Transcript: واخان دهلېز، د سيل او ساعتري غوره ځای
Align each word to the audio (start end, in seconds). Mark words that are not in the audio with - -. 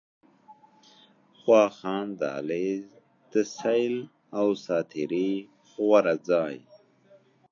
واخان 1.49 2.07
دهلېز، 2.21 2.85
د 3.31 3.33
سيل 3.57 3.95
او 4.39 4.47
ساعتري 4.65 5.31
غوره 5.71 6.15
ځای 6.29 6.55